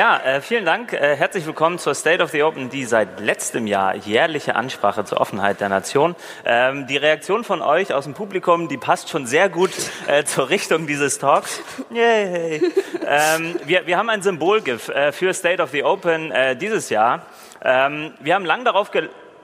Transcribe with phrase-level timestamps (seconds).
[0.00, 0.94] Ja, äh, vielen Dank.
[0.94, 5.20] Äh, herzlich willkommen zur State of the Open, die seit letztem Jahr jährliche Ansprache zur
[5.20, 6.16] Offenheit der Nation.
[6.46, 9.72] Ähm, die Reaktion von euch aus dem Publikum, die passt schon sehr gut
[10.06, 11.60] äh, zur Richtung dieses Talks.
[11.90, 12.62] Yay.
[13.06, 17.26] Ähm, wir, wir haben ein Symbolgif äh, für State of the Open äh, dieses Jahr.
[17.62, 18.90] Ähm, wir haben lang darauf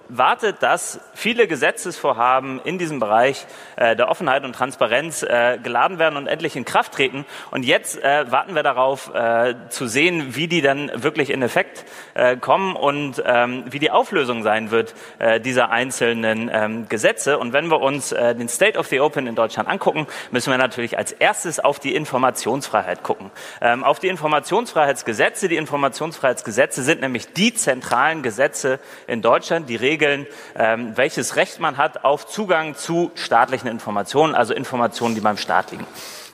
[0.08, 3.46] wartet, dass viele Gesetzesvorhaben in diesem Bereich
[3.76, 7.24] äh, der Offenheit und Transparenz äh, geladen werden und endlich in Kraft treten.
[7.50, 11.84] Und jetzt äh, warten wir darauf äh, zu sehen, wie die dann wirklich in Effekt
[12.14, 17.38] äh, kommen und ähm, wie die Auflösung sein wird äh, dieser einzelnen ähm, Gesetze.
[17.38, 20.96] Und wenn wir uns den State of the Open in Deutschland angucken, müssen wir natürlich
[20.96, 23.30] als erstes auf die Informationsfreiheit gucken.
[23.60, 25.48] Ähm, auf die Informationsfreiheitsgesetze.
[25.48, 31.58] Die Informationsfreiheitsgesetze sind nämlich die zentralen Gesetze in Deutschland, die regeln regeln, ähm, welches Recht
[31.58, 35.86] man hat auf Zugang zu staatlichen Informationen, also Informationen, die beim Staat liegen.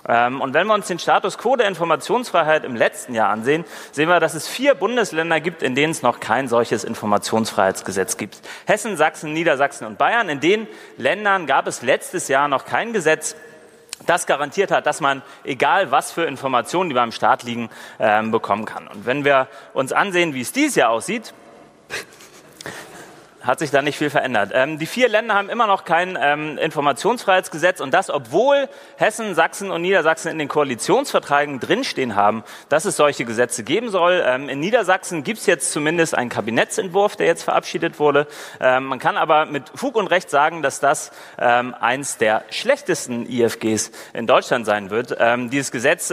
[0.08, 4.08] Ähm, und wenn wir uns den Status quo der Informationsfreiheit im letzten Jahr ansehen, sehen
[4.08, 8.40] wir, dass es vier Bundesländer gibt, in denen es noch kein solches Informationsfreiheitsgesetz gibt.
[8.66, 10.28] Hessen, Sachsen, Niedersachsen und Bayern.
[10.28, 13.36] In den Ländern gab es letztes Jahr noch kein Gesetz,
[14.06, 18.64] das garantiert hat, dass man, egal was für Informationen, die beim Staat liegen, ähm, bekommen
[18.64, 18.88] kann.
[18.88, 21.32] Und wenn wir uns ansehen, wie es dieses Jahr aussieht,
[23.42, 24.50] hat sich da nicht viel verändert.
[24.54, 29.70] Ähm, die vier Länder haben immer noch kein ähm, Informationsfreiheitsgesetz und das, obwohl Hessen, Sachsen
[29.70, 34.22] und Niedersachsen in den Koalitionsverträgen drinstehen haben, dass es solche Gesetze geben soll.
[34.24, 38.26] Ähm, in Niedersachsen gibt es jetzt zumindest einen Kabinettsentwurf, der jetzt verabschiedet wurde.
[38.60, 43.26] Ähm, man kann aber mit Fug und Recht sagen, dass das ähm, eins der schlechtesten
[43.28, 45.16] IFGs in Deutschland sein wird.
[45.18, 46.12] Ähm, dieses Gesetz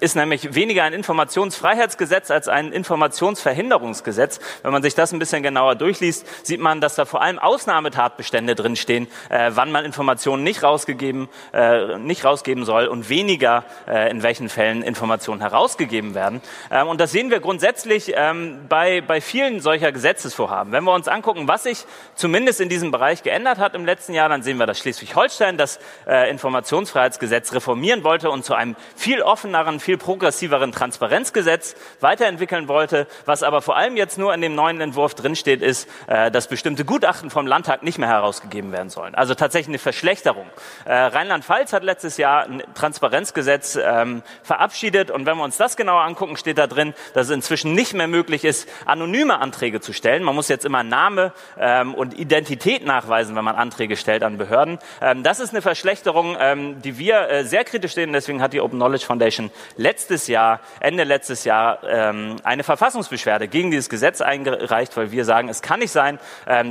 [0.00, 4.38] ist nämlich weniger ein Informationsfreiheitsgesetz als ein Informationsverhinderungsgesetz.
[4.62, 8.54] Wenn man sich das ein bisschen genauer durchliest, sieht man, dass da vor allem Ausnahmetatbestände
[8.54, 14.22] drinstehen, äh, wann man Informationen nicht rausgegeben, äh, nicht rausgeben soll und weniger äh, in
[14.22, 16.40] welchen Fällen Informationen herausgegeben werden.
[16.70, 20.72] Ähm, und das sehen wir grundsätzlich ähm, bei, bei vielen solcher Gesetzesvorhaben.
[20.72, 21.84] Wenn wir uns angucken, was sich
[22.14, 25.78] zumindest in diesem Bereich geändert hat im letzten Jahr, dann sehen wir, dass Schleswig-Holstein das
[26.06, 33.06] äh, Informationsfreiheitsgesetz reformieren wollte und zu einem viel offeneren, viel progressiveren Transparenzgesetz weiterentwickeln wollte.
[33.24, 36.84] Was aber vor allem jetzt nur in dem neuen Entwurf drinsteht, ist, äh, dass bestimmte
[36.84, 39.14] Gutachten vom Landtag nicht mehr herausgegeben werden sollen.
[39.14, 40.46] Also tatsächlich eine Verschlechterung.
[40.84, 46.02] Äh, Rheinland-Pfalz hat letztes Jahr ein Transparenzgesetz ähm, verabschiedet und wenn wir uns das genauer
[46.02, 50.24] angucken, steht da drin, dass es inzwischen nicht mehr möglich ist, anonyme Anträge zu stellen.
[50.24, 54.78] Man muss jetzt immer Name ähm, und Identität nachweisen, wenn man Anträge stellt an Behörden.
[55.00, 58.12] Ähm, das ist eine Verschlechterung, ähm, die wir äh, sehr kritisch sehen.
[58.12, 63.70] Deswegen hat die Open Knowledge Foundation letztes Jahr, Ende letztes Jahr, ähm, eine Verfassungsbeschwerde gegen
[63.70, 66.18] dieses Gesetz eingereicht, weil wir sagen, es kann nicht sein,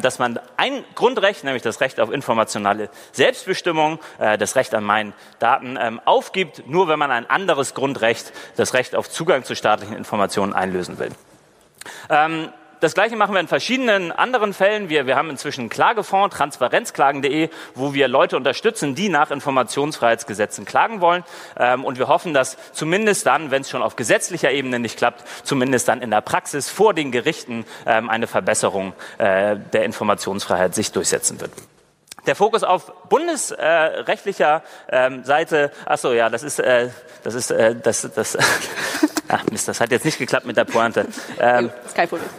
[0.01, 5.13] dass man ein Grundrecht, nämlich das Recht auf informationale Selbstbestimmung, äh, das Recht an meinen
[5.39, 9.95] Daten ähm, aufgibt, nur wenn man ein anderes Grundrecht, das Recht auf Zugang zu staatlichen
[9.95, 11.11] Informationen einlösen will.
[12.83, 14.89] Das Gleiche machen wir in verschiedenen anderen Fällen.
[14.89, 21.23] Wir, wir haben inzwischen Klagefonds, transparenzklagen.de, wo wir Leute unterstützen, die nach Informationsfreiheitsgesetzen klagen wollen.
[21.57, 25.23] Ähm, und wir hoffen, dass zumindest dann, wenn es schon auf gesetzlicher Ebene nicht klappt,
[25.45, 30.91] zumindest dann in der Praxis vor den Gerichten ähm, eine Verbesserung äh, der Informationsfreiheit sich
[30.91, 31.51] durchsetzen wird.
[32.25, 36.89] Der Fokus auf bundesrechtlicher äh, ähm, Seite, ach so, ja, das ist, äh,
[37.23, 38.37] das ist, äh, das, das,
[39.27, 41.05] ach Mist, das hat jetzt nicht geklappt mit der Pointe.
[41.39, 42.29] Ähm, ist kein Problem.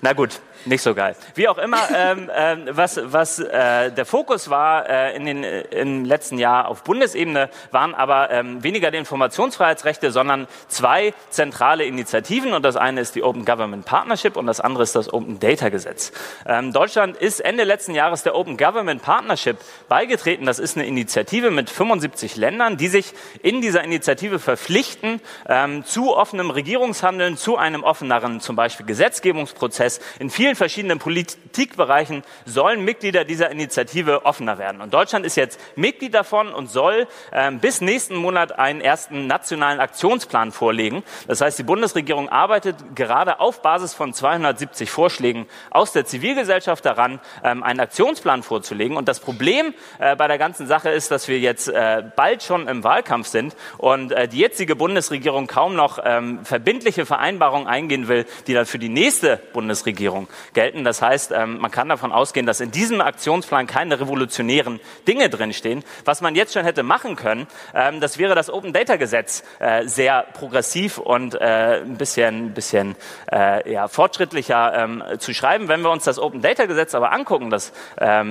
[0.00, 1.16] Na gut, nicht so geil.
[1.34, 5.62] Wie auch immer, ähm, ähm, was, was äh, der Fokus war äh, in den, äh,
[5.62, 12.52] im letzten Jahr auf Bundesebene, waren aber ähm, weniger die Informationsfreiheitsrechte, sondern zwei zentrale Initiativen.
[12.52, 15.68] Und das eine ist die Open Government Partnership und das andere ist das Open Data
[15.68, 16.12] Gesetz.
[16.46, 19.58] Ähm, Deutschland ist Ende letzten Jahres der Open Government Partnership
[19.88, 20.46] beigetreten.
[20.46, 23.12] Das ist eine Initiative mit 75 Ländern, die sich
[23.42, 30.30] in dieser Initiative verpflichten ähm, zu offenem Regierungshandeln, zu einem offeneren zum Beispiel Gesetzgebungsprozess in
[30.30, 34.80] vielen vielen verschiedenen Politikbereichen sollen Mitglieder dieser Initiative offener werden.
[34.80, 39.80] Und Deutschland ist jetzt Mitglied davon und soll ähm, bis nächsten Monat einen ersten nationalen
[39.80, 41.02] Aktionsplan vorlegen.
[41.26, 47.20] Das heißt, die Bundesregierung arbeitet gerade auf Basis von 270 Vorschlägen aus der Zivilgesellschaft daran,
[47.42, 48.96] ähm, einen Aktionsplan vorzulegen.
[48.96, 52.68] Und das Problem äh, bei der ganzen Sache ist, dass wir jetzt äh, bald schon
[52.68, 58.26] im Wahlkampf sind und äh, die jetzige Bundesregierung kaum noch ähm, verbindliche Vereinbarungen eingehen will,
[58.46, 60.84] die dann für die nächste Bundesregierung gelten.
[60.84, 65.84] Das heißt, ähm, man kann davon ausgehen, dass in diesem Aktionsplan keine revolutionären Dinge drinstehen.
[66.04, 69.86] Was man jetzt schon hätte machen können, ähm, das wäre das Open Data Gesetz äh,
[69.86, 72.96] sehr progressiv und äh, ein bisschen, bisschen
[73.30, 75.68] äh, ja, fortschrittlicher ähm, zu schreiben.
[75.68, 77.72] Wenn wir uns das Open Data Gesetz aber angucken, das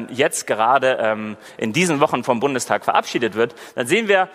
[0.10, 4.30] jetzt gerade in diesen Wochen vom Bundestag verabschiedet wird, dann sehen wir,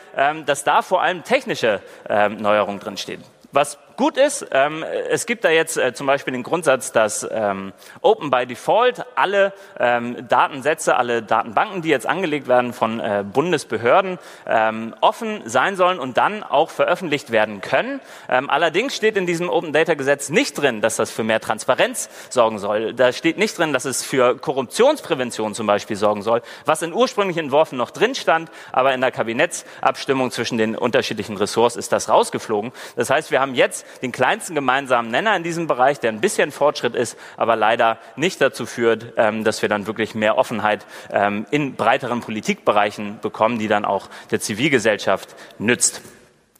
[0.47, 3.23] dass da vor allem technische Neuerungen drinstehen.
[3.53, 4.47] Was gut ist.
[4.53, 7.73] Ähm, es gibt da jetzt äh, zum Beispiel den Grundsatz, dass ähm,
[8.03, 14.19] Open by Default alle ähm, Datensätze, alle Datenbanken, die jetzt angelegt werden von äh, Bundesbehörden,
[14.47, 18.01] ähm, offen sein sollen und dann auch veröffentlicht werden können.
[18.29, 22.11] Ähm, allerdings steht in diesem Open Data Gesetz nicht drin, dass das für mehr Transparenz
[22.29, 22.93] sorgen soll.
[22.93, 27.45] Da steht nicht drin, dass es für Korruptionsprävention zum Beispiel sorgen soll, was in ursprünglichen
[27.45, 32.73] Entwurfen noch drin stand, aber in der Kabinettsabstimmung zwischen den unterschiedlichen Ressorts ist das rausgeflogen.
[32.97, 36.53] Das heißt, wir haben jetzt den kleinsten gemeinsamen Nenner in diesem Bereich, der ein bisschen
[36.53, 41.47] Fortschritt ist, aber leider nicht dazu führt, ähm, dass wir dann wirklich mehr Offenheit ähm,
[41.51, 46.03] in breiteren Politikbereichen bekommen, die dann auch der Zivilgesellschaft nützt.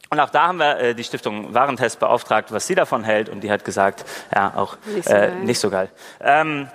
[0.09, 3.29] Und auch da haben wir äh, die Stiftung Warentest beauftragt, was sie davon hält.
[3.29, 5.35] Und die hat gesagt, ja, auch nicht so äh, geil.
[5.43, 5.89] Nicht so geil.
[6.21, 6.69] Ähm,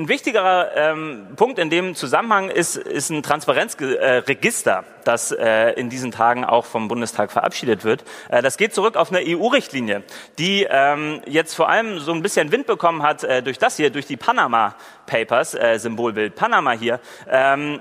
[0.00, 6.12] ein wichtigerer ähm, Punkt in dem Zusammenhang ist, ist ein Transparenzregister, das äh, in diesen
[6.12, 8.04] Tagen auch vom Bundestag verabschiedet wird.
[8.28, 10.04] Äh, das geht zurück auf eine EU-Richtlinie,
[10.38, 13.90] die ähm, jetzt vor allem so ein bisschen Wind bekommen hat äh, durch das hier,
[13.90, 17.00] durch die Panama Papers, äh, Symbolbild Panama hier.
[17.28, 17.80] Ähm,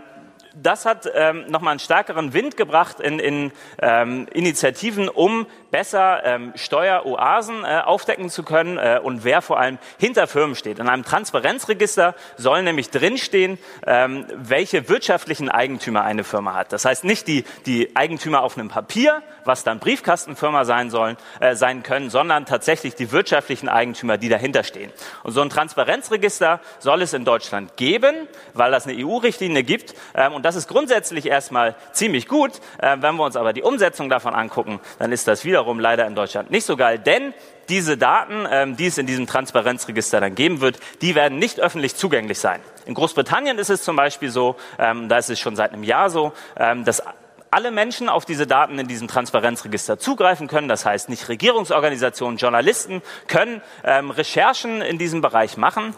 [0.56, 6.54] das hat ähm, nochmal einen stärkeren Wind gebracht in, in ähm, Initiativen, um besser ähm,
[6.56, 10.80] Steueroasen äh, aufdecken zu können äh, und wer vor allem hinter Firmen steht.
[10.80, 16.74] In einem Transparenzregister soll nämlich drinstehen, ähm, welche wirtschaftlichen Eigentümer eine Firma hat.
[16.74, 21.56] Das heißt nicht die, die Eigentümer auf einem Papier, was dann Briefkastenfirma sein sollen, äh,
[21.56, 24.92] sein können, sondern tatsächlich die wirtschaftlichen Eigentümer, die dahinter stehen.
[25.24, 29.96] Und so ein Transparenzregister soll es in Deutschland geben, weil das eine EU-Richtlinie gibt.
[30.14, 32.54] Ähm, und das ist grundsätzlich erstmal ziemlich gut.
[32.78, 36.14] Äh, wenn wir uns aber die Umsetzung davon angucken, dann ist das wiederum leider in
[36.14, 37.34] Deutschland nicht so geil, denn
[37.68, 41.96] diese Daten, ähm, die es in diesem Transparenzregister dann geben wird, die werden nicht öffentlich
[41.96, 42.62] zugänglich sein.
[42.86, 46.12] In Großbritannien ist es zum Beispiel so, ähm, da ist es schon seit einem Jahr
[46.12, 47.02] so, ähm, dass
[47.50, 50.68] alle Menschen auf diese Daten in diesem Transparenzregister zugreifen können.
[50.68, 55.96] Das heißt, nicht Regierungsorganisationen, Journalisten können ähm, Recherchen in diesem Bereich machen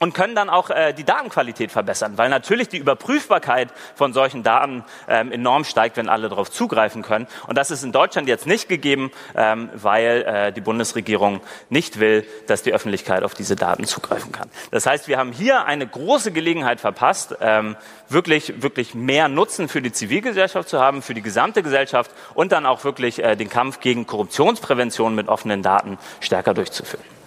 [0.00, 4.82] und können dann auch äh, die Datenqualität verbessern, weil natürlich die Überprüfbarkeit von solchen Daten
[5.06, 7.26] ähm, enorm steigt, wenn alle darauf zugreifen können.
[7.46, 12.26] Und das ist in Deutschland jetzt nicht gegeben, ähm, weil äh, die Bundesregierung nicht will,
[12.46, 14.48] dass die Öffentlichkeit auf diese Daten zugreifen kann.
[14.70, 17.76] Das heißt, wir haben hier eine große Gelegenheit verpasst, ähm,
[18.08, 22.64] wirklich, wirklich mehr Nutzen für die Zivilgesellschaft zu haben, für die gesamte Gesellschaft und dann
[22.64, 27.19] auch wirklich äh, den Kampf gegen Korruptionsprävention mit offenen Daten stärker durchzuführen.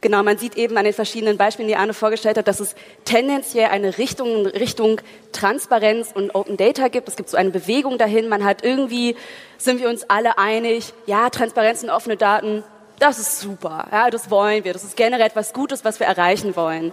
[0.00, 3.66] Genau, man sieht eben an den verschiedenen Beispielen, die Arne vorgestellt hat, dass es tendenziell
[3.66, 5.00] eine Richtung, Richtung
[5.32, 7.08] Transparenz und Open Data gibt.
[7.08, 8.28] Es gibt so eine Bewegung dahin.
[8.28, 9.16] Man hat irgendwie,
[9.56, 12.62] sind wir uns alle einig, ja, Transparenz und offene Daten,
[13.00, 13.88] das ist super.
[13.90, 14.72] Ja, das wollen wir.
[14.72, 16.92] Das ist generell etwas Gutes, was wir erreichen wollen.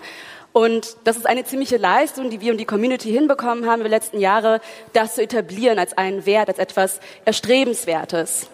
[0.51, 3.95] Und das ist eine ziemliche Leistung, die wir und die Community hinbekommen haben über die
[3.95, 4.61] letzten Jahre,
[4.93, 8.47] das zu etablieren als einen Wert, als etwas Erstrebenswertes.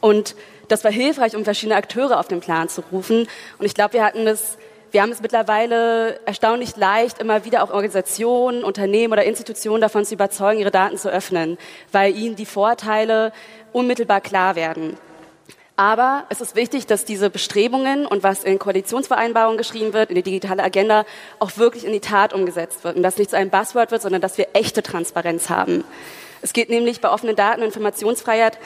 [0.00, 0.34] Und
[0.68, 3.28] das war hilfreich, um verschiedene Akteure auf den Plan zu rufen.
[3.58, 4.58] Und ich glaube, wir hatten es
[4.92, 10.14] wir haben es mittlerweile erstaunlich leicht, immer wieder auch Organisationen, Unternehmen oder Institutionen davon zu
[10.14, 11.58] überzeugen, ihre Daten zu öffnen,
[11.92, 13.32] weil ihnen die Vorteile
[13.72, 14.96] unmittelbar klar werden.
[15.76, 20.22] Aber es ist wichtig, dass diese Bestrebungen und was in Koalitionsvereinbarungen geschrieben wird, in die
[20.22, 21.04] digitale Agenda,
[21.38, 24.22] auch wirklich in die Tat umgesetzt wird und dass nicht so ein Buzzword wird, sondern
[24.22, 25.84] dass wir echte Transparenz haben.
[26.40, 28.58] Es geht nämlich bei offenen Daten und Informationsfreiheit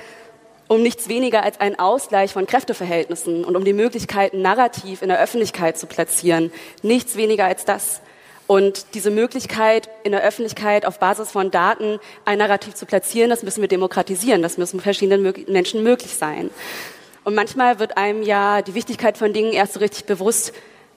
[0.70, 5.20] um nichts weniger als einen Ausgleich von Kräfteverhältnissen und um die Möglichkeit, narrativ in der
[5.20, 6.52] Öffentlichkeit zu platzieren.
[6.84, 8.00] Nichts weniger als das.
[8.46, 13.42] Und diese Möglichkeit, in der Öffentlichkeit auf Basis von Daten ein Narrativ zu platzieren, das
[13.42, 14.42] müssen wir demokratisieren.
[14.42, 16.50] Das müssen verschiedenen Menschen möglich sein.
[17.24, 20.52] Und manchmal wird einem ja die Wichtigkeit von Dingen erst so richtig bewusst,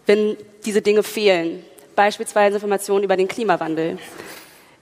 [0.06, 1.66] wenn diese Dinge fehlen.
[1.96, 3.98] Beispielsweise Informationen über den Klimawandel.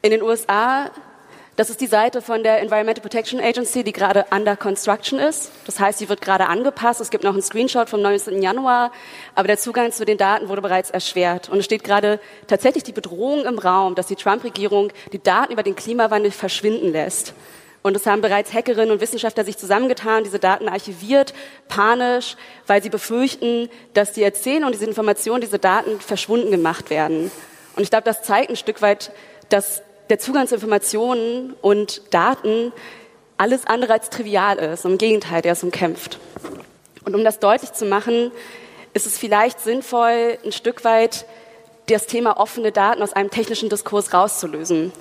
[0.01, 0.91] In den USA
[1.57, 5.51] das ist die Seite von der Environmental Protection Agency, die gerade under construction ist.
[5.65, 7.01] Das heißt, sie wird gerade angepasst.
[7.01, 8.41] Es gibt noch einen Screenshot vom 19.
[8.41, 8.91] Januar,
[9.35, 11.49] aber der Zugang zu den Daten wurde bereits erschwert.
[11.49, 15.61] Und es steht gerade tatsächlich die Bedrohung im Raum, dass die Trump-Regierung die Daten über
[15.61, 17.33] den Klimawandel verschwinden lässt.
[17.83, 21.33] Und es haben bereits Hackerinnen und Wissenschaftler sich zusammengetan, diese Daten archiviert,
[21.67, 27.31] panisch, weil sie befürchten, dass die Erzählungen und diese Informationen, diese Daten verschwunden gemacht werden.
[27.75, 29.11] Und ich glaube, das zeigt ein Stück weit,
[29.49, 32.73] dass der Zugang zu Informationen und Daten
[33.37, 34.83] alles andere als trivial ist.
[34.83, 36.19] Im Gegenteil, der ist umkämpft.
[37.05, 38.29] Und um das deutlich zu machen,
[38.93, 41.25] ist es vielleicht sinnvoll, ein Stück weit
[41.87, 44.91] das Thema offene Daten aus einem technischen Diskurs rauszulösen.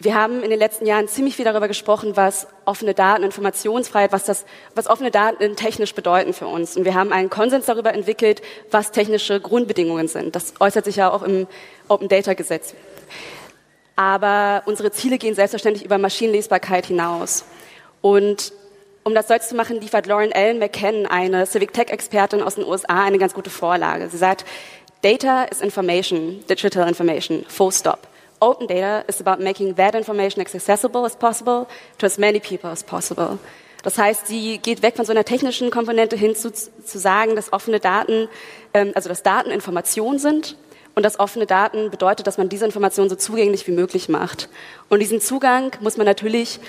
[0.00, 4.24] Wir haben in den letzten Jahren ziemlich viel darüber gesprochen, was offene Daten, Informationsfreiheit, was,
[4.24, 6.76] das, was offene Daten technisch bedeuten für uns.
[6.76, 10.34] Und wir haben einen Konsens darüber entwickelt, was technische Grundbedingungen sind.
[10.34, 11.46] Das äußert sich ja auch im
[11.86, 12.74] Open Data Gesetz.
[13.96, 17.44] Aber unsere Ziele gehen selbstverständlich über Maschinenlesbarkeit hinaus.
[18.00, 18.52] Und
[19.04, 22.64] um das deutlich zu machen, liefert Lauren Ellen McKen, eine Civic Tech Expertin aus den
[22.64, 24.08] USA, eine ganz gute Vorlage.
[24.08, 24.44] Sie sagt,
[25.02, 28.08] Data is information, digital information, full stop.
[28.40, 31.66] Open data is about making that information as accessible as possible
[31.98, 33.38] to as many people as possible.
[33.82, 37.52] Das heißt, sie geht weg von so einer technischen Komponente hin zu, zu sagen, dass
[37.52, 38.28] offene Daten,
[38.72, 40.56] ähm, also dass Daten Informationen sind
[40.94, 44.48] und dass offene Daten bedeutet, dass man diese Informationen so zugänglich wie möglich macht.
[44.88, 46.60] Und diesen Zugang muss man natürlich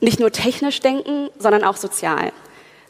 [0.00, 2.32] nicht nur technisch denken, sondern auch sozial.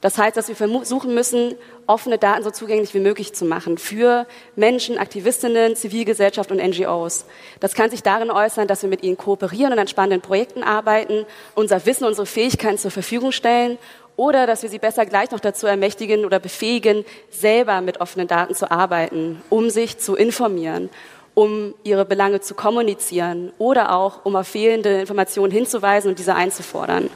[0.00, 1.54] Das heißt, dass wir versuchen müssen,
[1.86, 7.24] offene Daten so zugänglich wie möglich zu machen für Menschen, Aktivistinnen, Zivilgesellschaft und NGOs.
[7.60, 11.26] Das kann sich darin äußern, dass wir mit ihnen kooperieren und an spannenden Projekten arbeiten,
[11.54, 13.78] unser Wissen, unsere Fähigkeiten zur Verfügung stellen
[14.16, 18.54] oder dass wir sie besser gleich noch dazu ermächtigen oder befähigen, selber mit offenen Daten
[18.54, 20.90] zu arbeiten, um sich zu informieren,
[21.34, 27.08] um ihre Belange zu kommunizieren oder auch um auf fehlende Informationen hinzuweisen und diese einzufordern.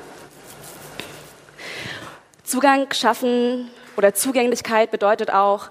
[2.45, 5.71] Zugang schaffen oder Zugänglichkeit bedeutet auch,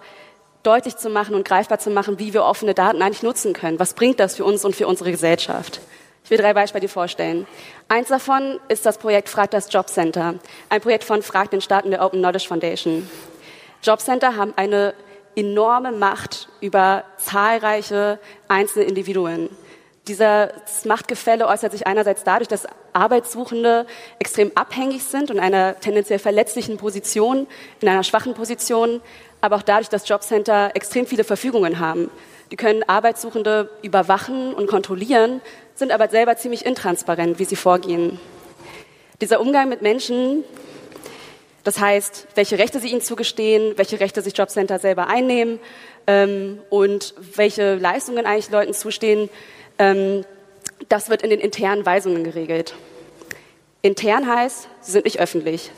[0.64, 3.80] deutlich zu machen und greifbar zu machen, wie wir offene Daten eigentlich nutzen können.
[3.80, 5.80] Was bringt das für uns und für unsere Gesellschaft?
[6.24, 7.46] Ich will drei Beispiele vorstellen.
[7.88, 10.36] Eins davon ist das Projekt Frag das Jobcenter,
[10.70, 13.08] ein Projekt von Frag den Staaten der Open Knowledge Foundation.
[13.84, 14.96] Jobcenter haben eine
[15.36, 18.18] enorme Macht über zahlreiche
[18.48, 19.50] einzelne Individuen.
[20.08, 23.88] Dieses Machtgefälle äußert sich einerseits dadurch, dass Arbeitssuchende
[24.20, 27.48] extrem abhängig sind und in einer tendenziell verletzlichen Position,
[27.82, 29.02] in einer schwachen Position,
[29.42, 32.12] aber auch dadurch, dass Jobcenter extrem viele Verfügungen haben.
[32.52, 35.42] Die können Arbeitssuchende überwachen und kontrollieren,
[35.74, 38.20] sind aber selber ziemlich intransparent, wie sie vorgehen.
[39.22, 40.44] Dieser Umgang mit Menschen,
[41.64, 45.60] das heißt, welche Rechte sie ihnen zugestehen, welche Rechte sich Jobcenter selber einnehmen
[46.06, 49.30] ähm, und welche Leistungen eigentlich Leuten zustehen,
[49.78, 52.76] das wird in den internen Weisungen geregelt.
[53.82, 55.72] Intern heißt, sie sind nicht öffentlich.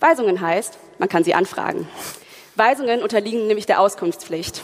[0.00, 1.88] Weisungen heißt, man kann sie anfragen.
[2.54, 4.62] Weisungen unterliegen nämlich der Auskunftspflicht.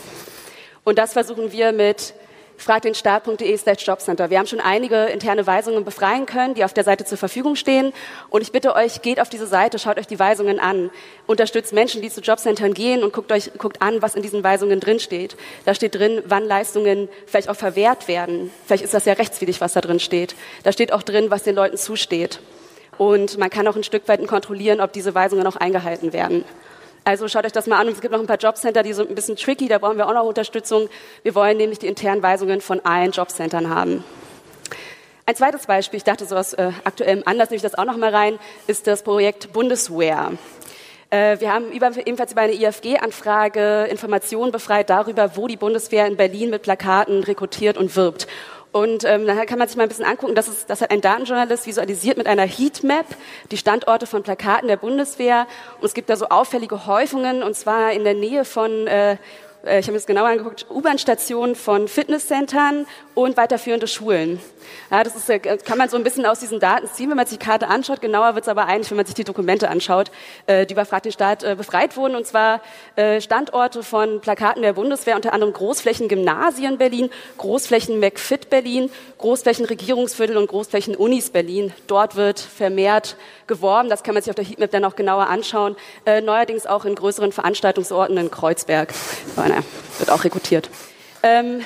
[0.85, 2.15] Und das versuchen wir mit
[2.63, 4.31] fragdenstaat.de slash Jobcenter.
[4.31, 7.93] Wir haben schon einige interne Weisungen befreien können, die auf der Seite zur Verfügung stehen.
[8.31, 10.91] Und ich bitte euch, geht auf diese Seite, schaut euch die Weisungen an.
[11.27, 14.81] Unterstützt Menschen, die zu Jobcentern gehen und guckt euch, guckt an, was in diesen Weisungen
[14.81, 15.37] drin steht.
[15.65, 18.51] Da steht drin, wann Leistungen vielleicht auch verwehrt werden.
[18.67, 20.35] Vielleicht ist das ja rechtswidrig, was da drin steht.
[20.63, 22.41] Da steht auch drin, was den Leuten zusteht.
[22.97, 26.45] Und man kann auch ein Stück weit kontrollieren, ob diese Weisungen auch eingehalten werden.
[27.05, 27.89] Also schaut euch das mal an.
[27.89, 30.15] Es gibt noch ein paar Jobcenter, die sind ein bisschen tricky, da brauchen wir auch
[30.15, 30.89] noch Unterstützung.
[31.23, 34.05] Wir wollen nämlich die internen Weisungen von allen Jobcentern haben.
[35.27, 37.97] Ein zweites Beispiel, ich dachte so aus äh, aktuellem Anlass nehme ich das auch noch
[37.97, 40.33] mal rein, ist das Projekt Bundeswehr.
[41.11, 46.51] Äh, wir haben ebenfalls über eine IFG-Anfrage Informationen befreit darüber, wo die Bundeswehr in Berlin
[46.51, 48.27] mit Plakaten rekrutiert und wirbt.
[48.73, 51.03] Und ähm, dann kann man sich mal ein bisschen angucken, das, ist, das hat ein
[51.03, 53.05] Datenjournalist visualisiert mit einer Heatmap,
[53.51, 55.47] die Standorte von Plakaten der Bundeswehr.
[55.79, 59.19] Und es gibt da so auffällige Häufungen, und zwar in der Nähe von äh,
[59.65, 64.41] äh, ich habe mir das genauer angeguckt, U-Bahn-Stationen von Fitnesscentern und weiterführende Schulen.
[64.91, 67.27] Ja, das ist, äh, kann man so ein bisschen aus diesen Daten ziehen, wenn man
[67.27, 68.01] sich die Karte anschaut.
[68.01, 70.11] Genauer wird es aber eigentlich, wenn man sich die Dokumente anschaut,
[70.47, 72.15] äh, die über Frag den Staat befreit wurden.
[72.15, 72.61] Und zwar
[73.21, 80.37] Standorte von Plakaten der Bundeswehr, unter anderem Großflächen Gymnasien Berlin, Großflächen McFit Berlin, Großflächen Regierungsviertel
[80.37, 81.73] und Großflächen Unis Berlin.
[81.87, 83.17] Dort wird vermehrt
[83.47, 83.89] geworben.
[83.89, 85.77] Das kann man sich auf der Heatmap dann auch genauer anschauen.
[86.07, 88.93] neuerdings auch in größeren Veranstaltungsorten in Kreuzberg
[89.53, 89.65] naja,
[89.99, 90.71] wird auch rekrutiert.
[91.23, 91.65] Ähm,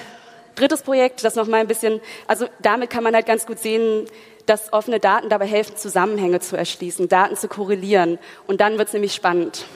[0.54, 4.06] drittes Projekt, das noch mal ein bisschen, also damit kann man halt ganz gut sehen,
[4.46, 8.18] dass offene Daten dabei helfen, Zusammenhänge zu erschließen, Daten zu korrelieren.
[8.46, 9.66] Und dann wird es nämlich spannend.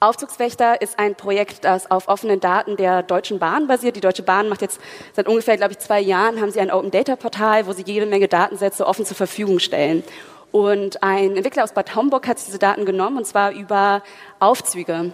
[0.00, 3.96] Aufzugswächter ist ein Projekt, das auf offenen Daten der Deutschen Bahn basiert.
[3.96, 4.78] Die Deutsche Bahn macht jetzt
[5.14, 8.04] seit ungefähr, glaube ich, zwei Jahren haben sie ein Open Data Portal, wo sie jede
[8.04, 10.04] Menge Datensätze offen zur Verfügung stellen.
[10.52, 14.02] Und ein Entwickler aus Bad Homburg hat diese Daten genommen, und zwar über
[14.40, 15.12] Aufzüge.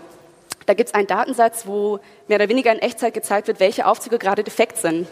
[0.66, 4.18] Da gibt es einen Datensatz, wo mehr oder weniger in Echtzeit gezeigt wird, welche Aufzüge
[4.18, 5.08] gerade defekt sind.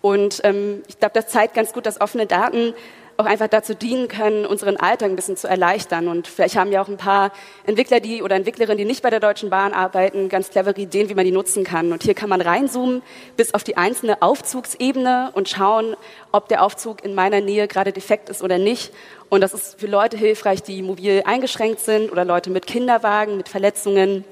[0.00, 2.74] Und ähm, ich glaube, das zeigt ganz gut, dass offene Daten
[3.16, 6.08] auch einfach dazu dienen können, unseren Alltag ein bisschen zu erleichtern.
[6.08, 7.32] Und vielleicht haben ja auch ein paar
[7.66, 11.14] Entwickler die, oder Entwicklerinnen, die nicht bei der Deutschen Bahn arbeiten, ganz clevere Ideen, wie
[11.14, 11.92] man die nutzen kann.
[11.92, 13.02] Und hier kann man reinzoomen
[13.36, 15.96] bis auf die einzelne Aufzugsebene und schauen,
[16.32, 18.92] ob der Aufzug in meiner Nähe gerade defekt ist oder nicht.
[19.28, 23.48] Und das ist für Leute hilfreich, die mobil eingeschränkt sind oder Leute mit Kinderwagen, mit
[23.48, 24.24] Verletzungen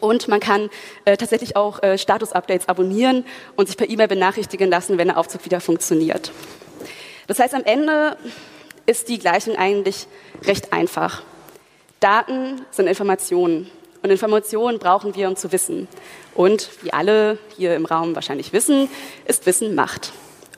[0.00, 0.70] und man kann
[1.04, 3.24] äh, tatsächlich auch äh, Status-Updates abonnieren
[3.56, 6.32] und sich per E-Mail benachrichtigen lassen, wenn der Aufzug wieder funktioniert.
[7.26, 8.16] Das heißt, am Ende
[8.86, 10.06] ist die Gleichung eigentlich
[10.44, 11.22] recht einfach.
[12.00, 13.70] Daten sind Informationen
[14.02, 15.86] und Informationen brauchen wir, um zu wissen.
[16.34, 18.88] Und wie alle hier im Raum wahrscheinlich wissen,
[19.24, 20.12] ist Wissen Macht.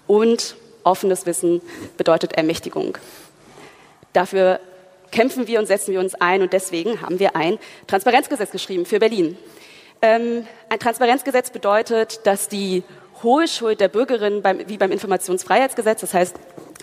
[0.06, 1.60] Und offenes Wissen
[1.96, 2.96] bedeutet Ermächtigung.
[4.14, 4.60] Dafür
[5.14, 8.98] kämpfen wir und setzen wir uns ein und deswegen haben wir ein Transparenzgesetz geschrieben für
[8.98, 9.38] Berlin.
[10.02, 12.82] Ähm, ein Transparenzgesetz bedeutet, dass die
[13.22, 16.36] hohe Schuld der Bürgerin beim, wie beim Informationsfreiheitsgesetz, das heißt,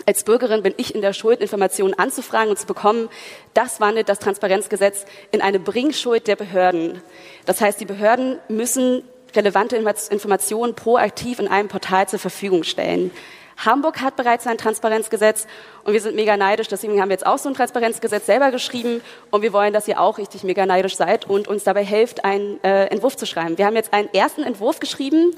[0.06, 3.10] als Bürgerin bin ich in der Schuld, Informationen anzufragen und zu bekommen.
[3.54, 7.00] Das wandelt das Transparenzgesetz in eine Bringschuld der Behörden.
[7.44, 9.02] Das heißt, die Behörden müssen
[9.36, 13.10] relevante Informationen proaktiv in einem Portal zur Verfügung stellen.
[13.56, 15.46] Hamburg hat bereits ein Transparenzgesetz
[15.84, 16.68] und wir sind mega neidisch.
[16.68, 20.00] Deswegen haben wir jetzt auch so ein Transparenzgesetz selber geschrieben und wir wollen, dass ihr
[20.00, 23.58] auch richtig mega neidisch seid und uns dabei helft, einen äh, Entwurf zu schreiben.
[23.58, 25.34] Wir haben jetzt einen ersten Entwurf geschrieben.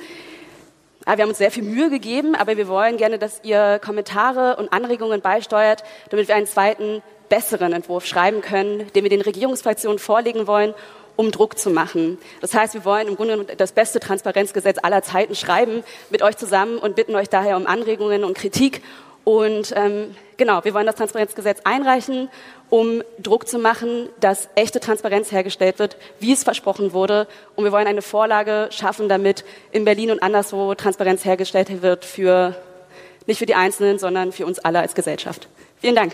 [1.07, 4.57] Ah, wir haben uns sehr viel Mühe gegeben, aber wir wollen gerne, dass ihr Kommentare
[4.57, 9.99] und Anregungen beisteuert, damit wir einen zweiten, besseren Entwurf schreiben können, den wir den Regierungsfraktionen
[9.99, 10.75] vorlegen wollen
[11.17, 12.19] um Druck zu machen.
[12.41, 16.79] Das heißt, wir wollen im Grunde das beste Transparenzgesetz aller Zeiten schreiben mit euch zusammen
[16.79, 18.83] und bitten euch daher um Anregungen und Kritik.
[19.25, 22.29] Und ähm, genau, wir wollen das Transparenzgesetz einreichen,
[22.69, 27.27] um Druck zu machen, dass echte Transparenz hergestellt wird, wie es versprochen wurde.
[27.57, 32.55] Und wir wollen eine Vorlage schaffen, damit in Berlin und anderswo Transparenz hergestellt wird für
[33.27, 35.49] nicht für die Einzelnen, sondern für uns alle als Gesellschaft.
[35.81, 36.13] Vielen Dank.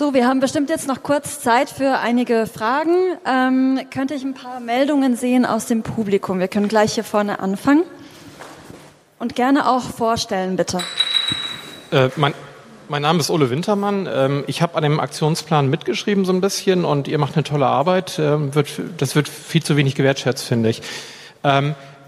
[0.00, 2.94] So, wir haben bestimmt jetzt noch kurz Zeit für einige Fragen.
[3.26, 6.38] Ähm, könnte ich ein paar Meldungen sehen aus dem Publikum?
[6.38, 7.82] Wir können gleich hier vorne anfangen.
[9.18, 10.78] Und gerne auch vorstellen, bitte.
[11.92, 12.32] Äh, mein,
[12.88, 14.08] mein, Name ist Ole Wintermann.
[14.10, 17.66] Ähm, ich habe an dem Aktionsplan mitgeschrieben so ein bisschen und ihr macht eine tolle
[17.66, 18.18] Arbeit.
[18.18, 20.80] Ähm, wird, das wird viel zu wenig gewertschätzt, finde ich.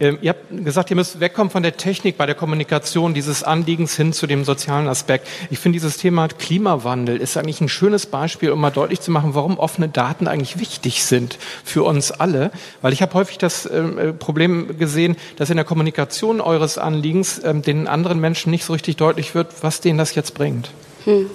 [0.03, 3.95] Ähm, ihr habt gesagt, ihr müsst wegkommen von der Technik bei der Kommunikation dieses Anliegens
[3.95, 5.29] hin zu dem sozialen Aspekt.
[5.49, 9.37] Ich finde dieses Thema Klimawandel ist eigentlich ein schönes Beispiel, um mal deutlich zu machen,
[9.37, 12.51] warum offene Daten eigentlich wichtig sind für uns alle.
[12.81, 17.41] Weil ich habe häufig das ähm, äh, Problem gesehen, dass in der Kommunikation eures Anliegens
[17.45, 20.71] ähm, den anderen Menschen nicht so richtig deutlich wird, was denen das jetzt bringt.
[21.05, 21.31] Hm.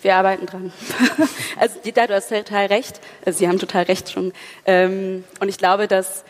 [0.00, 0.72] Wir arbeiten dran.
[1.60, 3.00] also Dieter, du hast total recht.
[3.26, 4.34] Also Sie haben total recht schon.
[4.66, 6.24] Und ich glaube, dass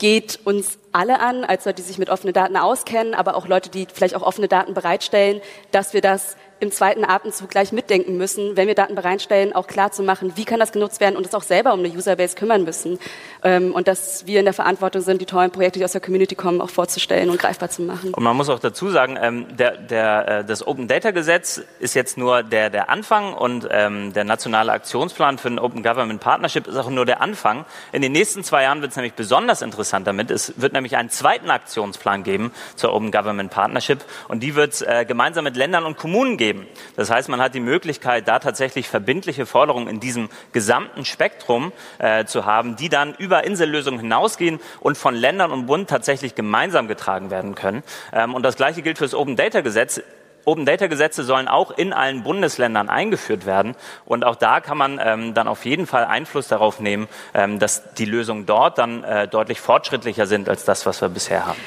[0.00, 3.70] geht uns alle an, als Leute, die sich mit offenen Daten auskennen, aber auch Leute,
[3.70, 8.56] die vielleicht auch offene Daten bereitstellen, dass wir das im zweiten Atemzug gleich mitdenken müssen,
[8.56, 11.34] wenn wir Daten bereitstellen, auch klar zu machen, wie kann das genutzt werden und uns
[11.34, 12.98] auch selber um eine Userbase kümmern müssen.
[13.42, 16.34] Ähm, und dass wir in der Verantwortung sind, die tollen Projekte, die aus der Community
[16.34, 18.12] kommen, auch vorzustellen und greifbar zu machen.
[18.12, 21.94] Und man muss auch dazu sagen, ähm, der, der, äh, das Open Data Gesetz ist
[21.94, 26.66] jetzt nur der, der Anfang und ähm, der nationale Aktionsplan für ein Open Government Partnership
[26.66, 27.64] ist auch nur der Anfang.
[27.92, 30.30] In den nächsten zwei Jahren wird es nämlich besonders interessant damit.
[30.30, 34.82] Es wird nämlich einen zweiten Aktionsplan geben zur Open Government Partnership und die wird es
[34.82, 36.66] äh, gemeinsam mit Ländern und Kommunen geben geben.
[36.96, 42.24] Das heißt, man hat die Möglichkeit, da tatsächlich verbindliche Forderungen in diesem gesamten Spektrum äh,
[42.24, 47.30] zu haben, die dann über Insellösungen hinausgehen und von Ländern und Bund tatsächlich gemeinsam getragen
[47.30, 47.84] werden können.
[48.12, 50.02] Ähm, und das Gleiche gilt für das Open Data Gesetz.
[50.46, 53.76] Open Data Gesetze sollen auch in allen Bundesländern eingeführt werden.
[54.06, 57.94] Und auch da kann man ähm, dann auf jeden Fall Einfluss darauf nehmen, ähm, dass
[57.94, 61.60] die Lösungen dort dann äh, deutlich fortschrittlicher sind als das, was wir bisher haben.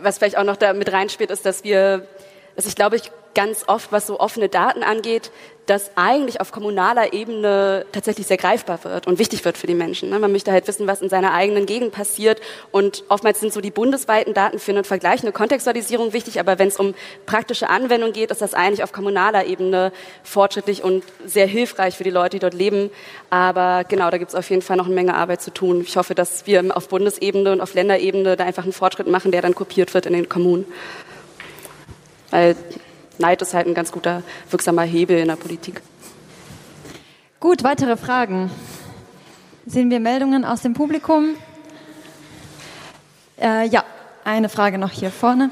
[0.00, 2.06] Was vielleicht auch noch da mit reinspielt, ist, dass wir,
[2.56, 5.30] dass ich glaube, ich ganz oft, was so offene Daten angeht,
[5.66, 10.08] das eigentlich auf kommunaler Ebene tatsächlich sehr greifbar wird und wichtig wird für die Menschen.
[10.08, 10.18] Ne?
[10.18, 13.72] Man möchte halt wissen, was in seiner eigenen Gegend passiert und oftmals sind so die
[13.72, 16.94] bundesweiten Daten für einen Vergleich, eine Kontextualisierung wichtig, aber wenn es um
[17.26, 22.10] praktische Anwendung geht, ist das eigentlich auf kommunaler Ebene fortschrittlich und sehr hilfreich für die
[22.10, 22.90] Leute, die dort leben.
[23.28, 25.82] Aber genau, da gibt es auf jeden Fall noch eine Menge Arbeit zu tun.
[25.82, 29.42] Ich hoffe, dass wir auf Bundesebene und auf Länderebene da einfach einen Fortschritt machen, der
[29.42, 30.64] dann kopiert wird in den Kommunen.
[32.30, 32.56] Weil
[33.18, 35.80] Neid ist halt ein ganz guter, wirksamer Hebel in der Politik.
[37.40, 38.50] Gut, weitere Fragen?
[39.66, 41.34] Sehen wir Meldungen aus dem Publikum?
[43.40, 43.84] Äh, ja,
[44.24, 45.50] eine Frage noch hier vorne.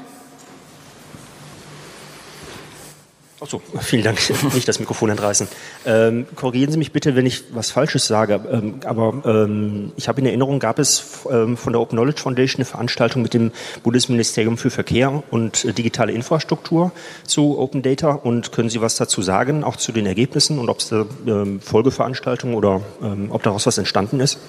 [3.45, 4.17] Achso, vielen Dank.
[4.55, 5.47] Nicht das Mikrofon entreißen.
[5.85, 8.41] Ähm, korrigieren Sie mich bitte, wenn ich was Falsches sage.
[8.51, 12.61] Ähm, aber ähm, ich habe in Erinnerung, gab es ähm, von der Open Knowledge Foundation
[12.61, 13.51] eine Veranstaltung mit dem
[13.83, 16.91] Bundesministerium für Verkehr und äh, digitale Infrastruktur
[17.27, 18.13] zu Open Data.
[18.13, 21.61] Und können Sie was dazu sagen, auch zu den Ergebnissen und ob es da ähm,
[21.61, 24.39] Folgeveranstaltungen oder ähm, ob daraus was entstanden ist?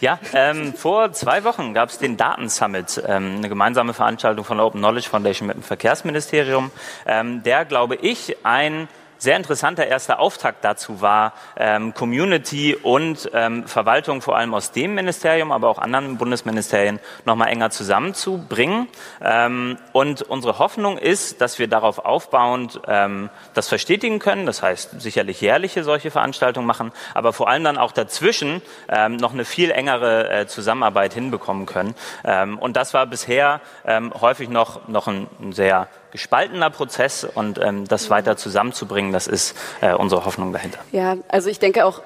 [0.00, 4.66] Ja, ähm, vor zwei Wochen gab es den Datensummit, ähm, eine gemeinsame Veranstaltung von der
[4.66, 6.70] Open Knowledge Foundation mit dem Verkehrsministerium,
[7.06, 8.88] ähm, der, glaube ich, ein
[9.22, 14.96] sehr interessanter erster Auftakt dazu war, ähm, Community und ähm, Verwaltung vor allem aus dem
[14.96, 18.88] Ministerium, aber auch anderen Bundesministerien nochmal enger zusammenzubringen.
[19.20, 24.44] Ähm, und unsere Hoffnung ist, dass wir darauf aufbauend ähm, das verstetigen können.
[24.44, 29.34] Das heißt, sicherlich jährliche solche Veranstaltungen machen, aber vor allem dann auch dazwischen ähm, noch
[29.34, 31.94] eine viel engere äh, Zusammenarbeit hinbekommen können.
[32.24, 37.58] Ähm, und das war bisher ähm, häufig noch, noch ein, ein sehr gespaltener Prozess und
[37.60, 40.78] ähm, das weiter zusammenzubringen, das ist äh, unsere Hoffnung dahinter.
[40.92, 42.02] Ja, also ich denke auch,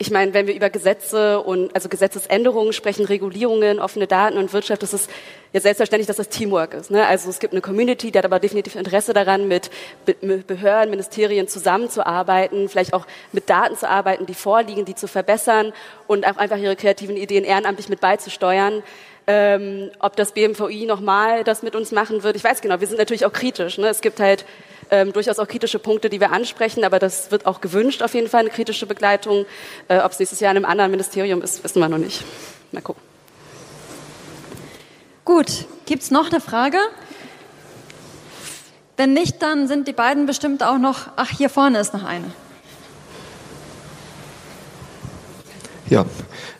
[0.00, 4.82] ich meine, wenn wir über Gesetze und also Gesetzesänderungen sprechen, Regulierungen, offene Daten und Wirtschaft,
[4.82, 5.10] das ist
[5.52, 6.90] ja selbstverständlich, dass das Teamwork ist.
[6.92, 7.04] Ne?
[7.04, 9.70] Also es gibt eine Community, die hat aber definitiv Interesse daran, mit,
[10.46, 15.72] Behörden, Ministerien zusammenzuarbeiten, vielleicht auch mit Daten zu arbeiten, die vorliegen, die zu verbessern
[16.06, 18.84] und auch einfach ihre kreativen Ideen ehrenamtlich mit beizusteuern.
[19.30, 22.96] Ähm, ob das BMVI nochmal das mit uns machen wird, ich weiß genau, wir sind
[22.96, 23.76] natürlich auch kritisch.
[23.76, 23.88] Ne?
[23.88, 24.46] Es gibt halt
[24.90, 28.28] ähm, durchaus auch kritische Punkte, die wir ansprechen, aber das wird auch gewünscht, auf jeden
[28.28, 29.44] Fall eine kritische Begleitung.
[29.88, 32.24] Äh, ob es nächstes Jahr in einem anderen Ministerium ist, wissen wir noch nicht.
[32.72, 33.02] Mal gucken.
[35.26, 36.78] Gut, gibt es noch eine Frage?
[38.96, 41.08] Wenn nicht, dann sind die beiden bestimmt auch noch.
[41.16, 42.32] Ach, hier vorne ist noch eine.
[45.90, 46.04] Ja,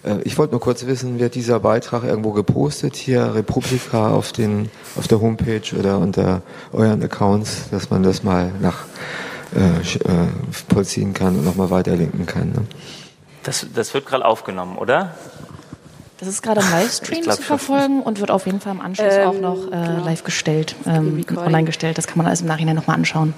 [0.04, 4.70] äh, ich wollte nur kurz wissen, wird dieser Beitrag irgendwo gepostet, hier Republika auf, den,
[4.96, 8.84] auf der Homepage oder unter euren Accounts, dass man das mal nach
[9.54, 10.28] äh, äh
[10.70, 12.52] vollziehen kann und nochmal weiterlinken kann.
[12.52, 12.66] Ne?
[13.42, 15.14] Das, das wird gerade aufgenommen, oder?
[16.18, 19.28] Das ist gerade im Livestream zu verfolgen und wird auf jeden Fall im Anschluss ähm,
[19.28, 20.04] auch noch äh, genau.
[20.04, 21.98] live gestellt, ähm, online gestellt.
[21.98, 23.34] Das kann man alles im Nachhinein nochmal anschauen.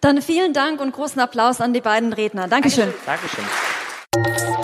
[0.00, 2.48] Dann vielen Dank und großen Applaus an die beiden Redner.
[2.48, 2.92] Dankeschön.
[3.04, 3.44] Dankeschön.
[4.12, 4.57] Dankeschön.